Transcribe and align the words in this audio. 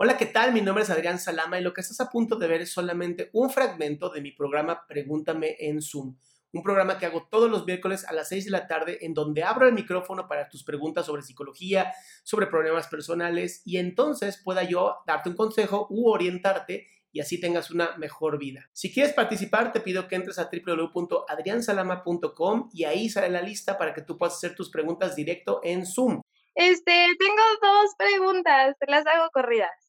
Hola, 0.00 0.16
¿qué 0.16 0.26
tal? 0.26 0.52
Mi 0.52 0.60
nombre 0.60 0.84
es 0.84 0.90
Adrián 0.90 1.18
Salama 1.18 1.58
y 1.58 1.62
lo 1.64 1.74
que 1.74 1.80
estás 1.80 2.00
a 2.00 2.08
punto 2.08 2.36
de 2.36 2.46
ver 2.46 2.60
es 2.60 2.70
solamente 2.70 3.30
un 3.32 3.50
fragmento 3.50 4.10
de 4.10 4.20
mi 4.20 4.30
programa 4.30 4.86
Pregúntame 4.86 5.56
en 5.58 5.82
Zoom. 5.82 6.16
Un 6.52 6.62
programa 6.62 6.98
que 6.98 7.06
hago 7.06 7.26
todos 7.28 7.50
los 7.50 7.66
miércoles 7.66 8.04
a 8.06 8.12
las 8.12 8.28
6 8.28 8.44
de 8.44 8.52
la 8.52 8.68
tarde 8.68 9.04
en 9.04 9.12
donde 9.12 9.42
abro 9.42 9.66
el 9.66 9.72
micrófono 9.72 10.28
para 10.28 10.48
tus 10.48 10.62
preguntas 10.62 11.04
sobre 11.04 11.22
psicología, 11.22 11.92
sobre 12.22 12.46
problemas 12.46 12.86
personales 12.86 13.60
y 13.64 13.78
entonces 13.78 14.40
pueda 14.40 14.62
yo 14.62 14.98
darte 15.04 15.30
un 15.30 15.34
consejo 15.34 15.88
u 15.90 16.08
orientarte 16.08 16.86
y 17.10 17.18
así 17.18 17.40
tengas 17.40 17.72
una 17.72 17.96
mejor 17.96 18.38
vida. 18.38 18.70
Si 18.72 18.92
quieres 18.92 19.14
participar, 19.14 19.72
te 19.72 19.80
pido 19.80 20.06
que 20.06 20.14
entres 20.14 20.38
a 20.38 20.48
www.adriansalama.com 20.48 22.70
y 22.72 22.84
ahí 22.84 23.08
sale 23.08 23.30
la 23.30 23.42
lista 23.42 23.76
para 23.76 23.94
que 23.94 24.02
tú 24.02 24.16
puedas 24.16 24.36
hacer 24.36 24.54
tus 24.54 24.70
preguntas 24.70 25.16
directo 25.16 25.58
en 25.64 25.84
Zoom. 25.84 26.20
Este, 26.54 27.08
tengo 27.18 27.42
dos 27.60 27.96
preguntas, 27.98 28.76
las 28.86 29.04
hago 29.08 29.28
corridas. 29.32 29.87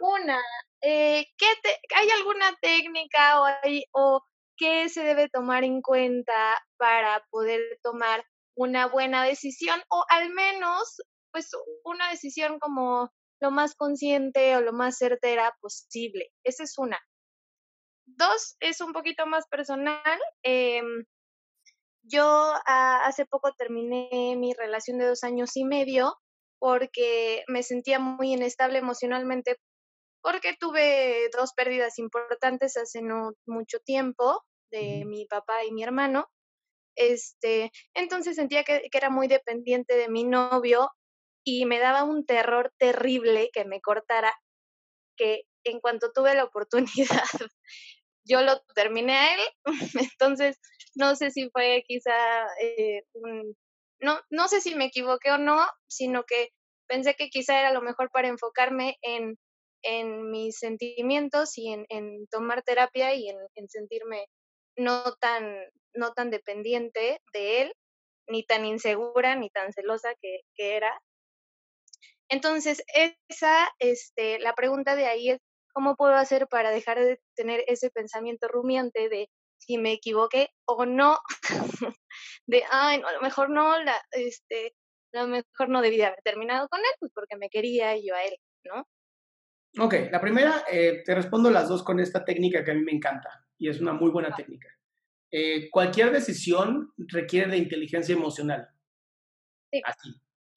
Una, 0.00 0.38
eh, 0.82 1.26
¿qué 1.38 1.46
te- 1.62 1.80
¿hay 1.96 2.10
alguna 2.10 2.54
técnica 2.60 3.40
o, 3.40 3.44
hay- 3.62 3.84
o 3.92 4.22
qué 4.56 4.88
se 4.88 5.02
debe 5.02 5.28
tomar 5.28 5.64
en 5.64 5.80
cuenta 5.82 6.58
para 6.76 7.24
poder 7.30 7.60
tomar 7.82 8.24
una 8.56 8.86
buena 8.86 9.24
decisión 9.24 9.80
o 9.88 10.04
al 10.08 10.30
menos 10.30 11.00
pues 11.32 11.50
una 11.84 12.10
decisión 12.10 12.58
como 12.58 13.10
lo 13.40 13.50
más 13.50 13.74
consciente 13.74 14.56
o 14.56 14.60
lo 14.60 14.72
más 14.72 14.98
certera 14.98 15.56
posible? 15.60 16.30
Esa 16.44 16.64
es 16.64 16.76
una. 16.78 17.00
Dos, 18.04 18.56
es 18.60 18.80
un 18.80 18.92
poquito 18.92 19.26
más 19.26 19.46
personal. 19.48 20.20
em, 20.42 21.04
yo 22.02 22.24
ah, 22.66 23.02
hace 23.06 23.26
poco 23.26 23.52
terminé 23.54 24.36
mi 24.36 24.52
relación 24.54 24.98
de 24.98 25.06
dos 25.06 25.24
años 25.24 25.56
y 25.56 25.64
medio 25.64 26.14
porque 26.62 27.42
me 27.48 27.64
sentía 27.64 27.98
muy 27.98 28.34
inestable 28.34 28.78
emocionalmente 28.78 29.56
porque 30.22 30.54
tuve 30.56 31.28
dos 31.36 31.54
pérdidas 31.54 31.98
importantes 31.98 32.76
hace 32.76 33.02
no 33.02 33.32
mucho 33.46 33.80
tiempo 33.80 34.44
de 34.70 35.04
mi 35.04 35.26
papá 35.26 35.64
y 35.64 35.72
mi 35.72 35.82
hermano. 35.82 36.30
Este, 36.94 37.72
entonces 37.94 38.36
sentía 38.36 38.62
que, 38.62 38.82
que 38.92 38.96
era 38.96 39.10
muy 39.10 39.26
dependiente 39.26 39.96
de 39.96 40.08
mi 40.08 40.22
novio 40.22 40.88
y 41.44 41.66
me 41.66 41.80
daba 41.80 42.04
un 42.04 42.24
terror 42.24 42.72
terrible 42.78 43.50
que 43.52 43.64
me 43.64 43.80
cortara, 43.80 44.32
que 45.16 45.42
en 45.64 45.80
cuanto 45.80 46.12
tuve 46.12 46.36
la 46.36 46.44
oportunidad, 46.44 46.86
yo 48.24 48.40
lo 48.42 48.60
terminé 48.76 49.14
a 49.14 49.34
él. 49.34 49.40
Entonces, 50.12 50.60
no 50.94 51.16
sé 51.16 51.32
si 51.32 51.50
fue 51.50 51.82
quizá 51.88 52.46
eh, 52.60 53.02
un, 53.14 53.56
no, 54.02 54.20
no 54.30 54.48
sé 54.48 54.60
si 54.60 54.74
me 54.74 54.86
equivoqué 54.86 55.30
o 55.30 55.38
no, 55.38 55.64
sino 55.86 56.24
que 56.24 56.50
pensé 56.88 57.14
que 57.14 57.30
quizá 57.30 57.58
era 57.60 57.72
lo 57.72 57.80
mejor 57.80 58.10
para 58.10 58.28
enfocarme 58.28 58.98
en, 59.00 59.38
en 59.82 60.30
mis 60.30 60.58
sentimientos 60.58 61.56
y 61.56 61.72
en, 61.72 61.86
en 61.88 62.26
tomar 62.26 62.62
terapia 62.62 63.14
y 63.14 63.28
en, 63.28 63.38
en 63.54 63.68
sentirme 63.68 64.26
no 64.76 65.14
tan, 65.20 65.56
no 65.94 66.12
tan 66.12 66.30
dependiente 66.30 67.20
de 67.32 67.62
él, 67.62 67.74
ni 68.26 68.44
tan 68.44 68.64
insegura, 68.64 69.36
ni 69.36 69.50
tan 69.50 69.72
celosa 69.72 70.14
que, 70.20 70.40
que 70.56 70.76
era. 70.76 71.00
Entonces, 72.28 72.82
esa, 73.28 73.68
este, 73.78 74.38
la 74.40 74.54
pregunta 74.54 74.96
de 74.96 75.06
ahí 75.06 75.30
es, 75.30 75.38
¿cómo 75.72 75.96
puedo 75.96 76.14
hacer 76.14 76.48
para 76.48 76.70
dejar 76.70 76.98
de 76.98 77.20
tener 77.36 77.64
ese 77.68 77.90
pensamiento 77.90 78.48
rumiante 78.48 79.08
de 79.08 79.28
si 79.64 79.78
me 79.78 79.92
equivoqué 79.92 80.50
o 80.64 80.84
no? 80.86 81.18
de, 82.46 82.62
ay, 82.70 83.00
no, 83.00 83.08
a 83.08 83.12
lo 83.12 83.20
mejor 83.20 83.50
no, 83.50 83.82
la, 83.82 84.00
este, 84.12 84.74
a 85.14 85.22
lo 85.22 85.28
mejor 85.28 85.68
no 85.68 85.82
debí 85.82 85.96
de 85.96 86.06
haber 86.06 86.22
terminado 86.22 86.68
con 86.68 86.80
él, 86.80 86.94
pues 86.98 87.12
porque 87.14 87.36
me 87.36 87.48
quería 87.48 87.96
y 87.96 88.08
yo 88.08 88.14
a 88.14 88.24
él, 88.24 88.36
¿no? 88.64 88.86
Ok, 89.78 89.94
la 90.10 90.20
primera, 90.20 90.64
eh, 90.70 91.02
te 91.04 91.14
respondo 91.14 91.50
las 91.50 91.68
dos 91.68 91.82
con 91.82 91.98
esta 91.98 92.24
técnica 92.24 92.62
que 92.62 92.72
a 92.72 92.74
mí 92.74 92.82
me 92.82 92.92
encanta 92.92 93.46
y 93.56 93.68
es 93.68 93.80
una 93.80 93.92
muy 93.94 94.10
buena 94.10 94.34
técnica. 94.34 94.68
Eh, 95.30 95.70
cualquier 95.70 96.12
decisión 96.12 96.92
requiere 96.98 97.50
de 97.50 97.56
inteligencia 97.56 98.14
emocional. 98.14 98.68
Sí. 99.72 99.80
Así. 99.84 100.10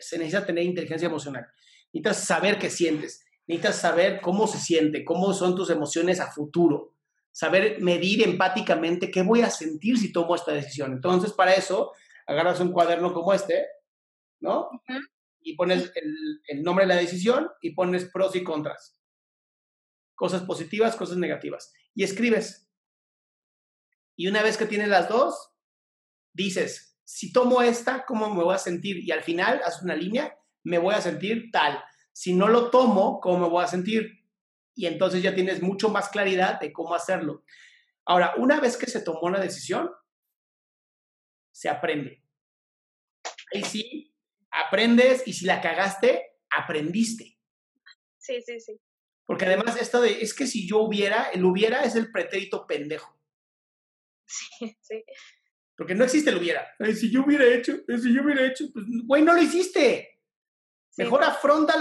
Se 0.00 0.18
necesita 0.18 0.44
tener 0.44 0.64
inteligencia 0.64 1.06
emocional. 1.06 1.46
Necesitas 1.92 2.24
saber 2.24 2.58
qué 2.58 2.68
sientes. 2.68 3.24
Necesitas 3.46 3.80
saber 3.80 4.20
cómo 4.20 4.48
se 4.48 4.58
siente, 4.58 5.04
cómo 5.04 5.32
son 5.32 5.54
tus 5.54 5.70
emociones 5.70 6.18
a 6.18 6.32
futuro. 6.32 6.95
Saber 7.36 7.82
medir 7.82 8.22
empáticamente 8.22 9.10
qué 9.10 9.20
voy 9.20 9.42
a 9.42 9.50
sentir 9.50 9.98
si 9.98 10.10
tomo 10.10 10.34
esta 10.34 10.52
decisión. 10.52 10.94
Entonces, 10.94 11.34
para 11.34 11.52
eso, 11.52 11.92
agarras 12.26 12.60
un 12.60 12.72
cuaderno 12.72 13.12
como 13.12 13.34
este, 13.34 13.66
¿no? 14.40 14.70
Y 15.42 15.54
pones 15.54 15.92
el, 15.96 16.40
el 16.48 16.62
nombre 16.62 16.86
de 16.86 16.94
la 16.94 16.98
decisión 16.98 17.50
y 17.60 17.72
pones 17.74 18.06
pros 18.06 18.34
y 18.36 18.42
contras. 18.42 18.98
Cosas 20.14 20.44
positivas, 20.44 20.96
cosas 20.96 21.18
negativas. 21.18 21.74
Y 21.94 22.04
escribes. 22.04 22.70
Y 24.16 24.28
una 24.28 24.42
vez 24.42 24.56
que 24.56 24.64
tienes 24.64 24.88
las 24.88 25.10
dos, 25.10 25.52
dices, 26.32 26.98
si 27.04 27.34
tomo 27.34 27.60
esta, 27.60 28.06
¿cómo 28.06 28.34
me 28.34 28.44
voy 28.44 28.54
a 28.54 28.58
sentir? 28.58 29.04
Y 29.04 29.10
al 29.10 29.22
final 29.22 29.60
haces 29.62 29.82
una 29.82 29.94
línea, 29.94 30.38
me 30.62 30.78
voy 30.78 30.94
a 30.94 31.02
sentir 31.02 31.50
tal. 31.52 31.84
Si 32.12 32.32
no 32.32 32.48
lo 32.48 32.70
tomo, 32.70 33.20
¿cómo 33.20 33.40
me 33.40 33.50
voy 33.50 33.62
a 33.62 33.68
sentir? 33.68 34.24
Y 34.76 34.86
entonces 34.86 35.22
ya 35.22 35.34
tienes 35.34 35.62
mucho 35.62 35.88
más 35.88 36.10
claridad 36.10 36.60
de 36.60 36.72
cómo 36.72 36.94
hacerlo. 36.94 37.44
Ahora, 38.04 38.34
una 38.36 38.60
vez 38.60 38.76
que 38.76 38.86
se 38.86 39.00
tomó 39.00 39.30
la 39.30 39.40
decisión, 39.40 39.90
se 41.50 41.68
aprende. 41.70 42.22
Ahí 43.52 43.64
sí, 43.64 44.14
aprendes 44.50 45.26
y 45.26 45.32
si 45.32 45.46
la 45.46 45.62
cagaste, 45.62 46.36
aprendiste. 46.50 47.38
Sí, 48.18 48.42
sí, 48.42 48.60
sí. 48.60 48.78
Porque 49.24 49.46
además 49.46 49.76
esto 49.80 50.00
de, 50.00 50.20
es 50.20 50.34
que 50.34 50.46
si 50.46 50.68
yo 50.68 50.80
hubiera, 50.80 51.30
el 51.30 51.44
hubiera 51.44 51.82
es 51.82 51.96
el 51.96 52.12
pretérito 52.12 52.66
pendejo. 52.66 53.18
Sí, 54.26 54.76
sí. 54.80 55.04
Porque 55.76 55.94
no 55.94 56.04
existe 56.04 56.30
el 56.30 56.38
hubiera. 56.38 56.66
Ay, 56.78 56.94
si 56.94 57.10
yo 57.10 57.22
hubiera 57.24 57.44
hecho, 57.44 57.72
ay, 57.88 57.98
si 57.98 58.14
yo 58.14 58.22
hubiera 58.22 58.44
hecho, 58.46 58.64
pues, 58.72 58.84
güey, 59.04 59.22
no 59.22 59.34
lo 59.34 59.40
hiciste. 59.40 60.20
sí. 60.90 61.02
Mejor 61.02 61.24
afronta 61.24 61.74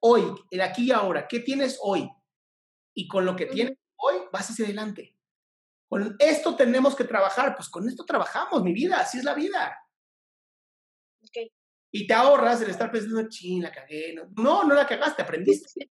hoy, 0.00 0.24
el 0.50 0.60
aquí 0.60 0.86
y 0.86 0.92
ahora. 0.92 1.26
¿Qué 1.26 1.40
tienes 1.40 1.78
hoy? 1.80 2.08
Y 2.98 3.06
con 3.06 3.26
lo 3.26 3.36
que 3.36 3.44
tienes 3.44 3.76
hoy, 3.96 4.16
vas 4.32 4.48
hacia 4.48 4.64
adelante. 4.64 5.14
Con 5.86 6.16
esto 6.18 6.56
tenemos 6.56 6.96
que 6.96 7.04
trabajar. 7.04 7.54
Pues 7.54 7.68
con 7.68 7.86
esto 7.86 8.06
trabajamos, 8.06 8.62
mi 8.62 8.72
vida. 8.72 9.00
Así 9.00 9.18
es 9.18 9.24
la 9.24 9.34
vida. 9.34 9.78
Ok. 11.22 11.52
Y 11.92 12.06
te 12.06 12.14
ahorras 12.14 12.62
el 12.62 12.70
estar 12.70 12.90
pensando, 12.90 13.28
ching, 13.28 13.62
la 13.62 13.70
cagué. 13.70 14.14
No, 14.14 14.24
no, 14.36 14.64
no 14.64 14.74
la 14.74 14.86
cagaste, 14.86 15.22
aprendiste. 15.22 15.90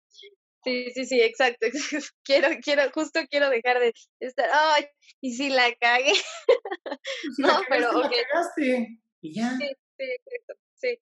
Sí, 0.63 0.91
sí, 0.95 1.05
sí, 1.05 1.21
exacto. 1.21 1.67
Quiero, 2.23 2.47
quiero, 2.63 2.89
justo 2.91 3.19
quiero 3.29 3.51
dejar 3.51 3.79
de 3.79 3.93
estar, 4.19 4.49
ay, 4.51 4.87
y 5.21 5.35
si 5.35 5.49
la 5.49 5.71
cagué. 5.75 6.15
Si 6.15 6.21
No, 7.41 7.47
la 7.49 7.53
cagaste, 7.53 7.65
pero, 7.69 7.91
la 7.93 8.07
ok. 8.07 8.13
cagaste. 8.31 8.99
Y 9.21 9.33
ya. 9.35 9.51
Sí, 9.57 9.67
sí, 9.67 10.03
exacto, 10.03 10.55
sí. 10.73 10.99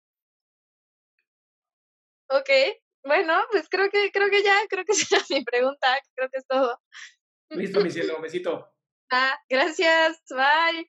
Ok, 2.31 2.51
bueno, 3.09 3.35
pues 3.51 3.69
creo 3.69 3.91
que, 3.91 4.13
creo 4.13 4.31
que 4.31 4.45
ya, 4.45 4.55
creo 4.69 4.85
que 4.85 4.93
esa 5.11 5.17
era 5.17 5.25
mi 5.31 5.43
pregunta, 5.45 5.99
creo 6.15 6.31
que 6.31 6.39
es 6.39 6.47
todo. 6.47 6.81
Listo, 7.51 7.81
mi 7.81 7.91
cielo. 7.91 8.21
Besito. 8.21 8.69
Ah, 9.11 9.41
gracias, 9.49 10.23
bye. 10.29 10.87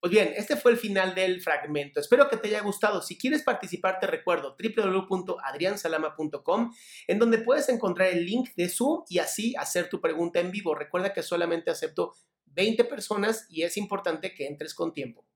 Pues 0.00 0.12
bien, 0.12 0.32
este 0.36 0.54
fue 0.54 0.70
el 0.70 0.78
final 0.78 1.12
del 1.12 1.40
fragmento. 1.40 1.98
Espero 1.98 2.28
que 2.28 2.36
te 2.36 2.46
haya 2.46 2.60
gustado. 2.60 3.02
Si 3.02 3.18
quieres 3.18 3.42
participar, 3.42 3.98
te 3.98 4.06
recuerdo 4.06 4.56
www.adriansalama.com, 4.56 6.72
en 7.08 7.18
donde 7.18 7.38
puedes 7.38 7.68
encontrar 7.68 8.10
el 8.10 8.24
link 8.24 8.50
de 8.56 8.68
Zoom 8.68 9.02
y 9.08 9.18
así 9.18 9.56
hacer 9.56 9.88
tu 9.88 10.00
pregunta 10.00 10.38
en 10.38 10.52
vivo. 10.52 10.76
Recuerda 10.76 11.12
que 11.12 11.24
solamente 11.24 11.72
acepto 11.72 12.14
20 12.46 12.84
personas 12.84 13.44
y 13.48 13.64
es 13.64 13.76
importante 13.76 14.34
que 14.34 14.46
entres 14.46 14.72
con 14.72 14.94
tiempo. 14.94 15.26